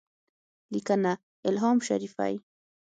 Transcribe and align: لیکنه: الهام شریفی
لیکنه: 0.73 1.13
الهام 1.47 1.77
شریفی 1.87 2.33